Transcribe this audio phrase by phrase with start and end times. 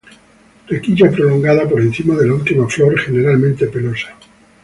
[0.67, 4.17] Raquilla prolongada por encima de la última flor, generalmente pelosa.